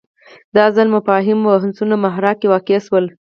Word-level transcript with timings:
دا 0.55 0.65
ځل 0.75 0.87
مفاهیم 0.95 1.39
بحثونو 1.45 1.95
محراق 2.03 2.35
کې 2.39 2.47
واقع 2.53 2.77
شول 2.85 3.05